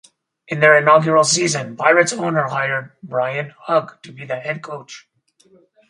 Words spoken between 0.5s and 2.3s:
their inaugural season, Pirates